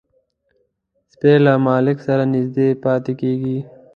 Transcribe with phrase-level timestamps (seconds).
[1.11, 3.57] سپي له مالک سره نږدې پاتې کېږي.